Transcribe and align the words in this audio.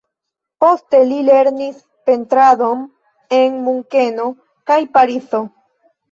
Poste 0.63 0.99
li 1.09 1.17
lernis 1.25 1.75
pentradon 2.09 2.81
en 3.41 3.59
Munkeno 3.67 4.25
kaj 4.73 4.79
Parizo. 4.97 5.43